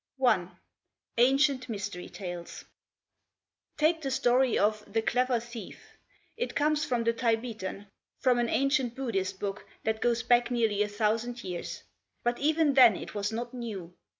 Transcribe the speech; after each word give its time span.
J. 0.19 0.47
Ancient 1.19 1.69
Mystery 1.69 2.09
Tales 2.09 2.65
Take 3.77 4.01
the 4.01 4.09
story 4.09 4.57
of 4.57 4.83
"The 4.91 5.03
Clever 5.03 5.39
Thief." 5.39 5.77
It 6.35 6.55
comes 6.55 6.83
from 6.83 7.03
the 7.03 7.13
Tibetan, 7.13 7.85
from 8.17 8.39
an 8.39 8.49
ancient 8.49 8.95
Buddhist 8.95 9.39
book 9.39 9.63
that 9.83 10.01
goes 10.01 10.23
back 10.23 10.49
nearly 10.49 10.81
a 10.81 10.87
thousand 10.89 11.43
years. 11.43 11.83
But 12.23 12.39
even 12.39 12.73
then 12.73 12.95
it 12.95 13.13
was 13.13 13.31
not 13.31 13.53
new. 13.53 13.93